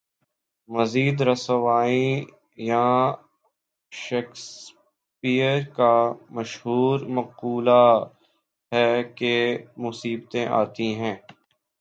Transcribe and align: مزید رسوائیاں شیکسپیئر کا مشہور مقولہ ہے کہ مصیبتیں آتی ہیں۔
مزید 0.69 1.21
رسوائیاں 1.21 2.93
شیکسپیئر 3.91 5.59
کا 5.75 5.93
مشہور 6.29 6.99
مقولہ 7.09 7.83
ہے 8.71 9.03
کہ 9.15 9.33
مصیبتیں 9.77 10.45
آتی 10.45 10.93
ہیں۔ 10.95 11.15